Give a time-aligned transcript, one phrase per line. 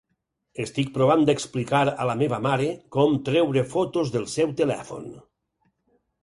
[0.61, 5.07] Estic provant d'explicar a la meva mare com treure fotos del seu telèfon.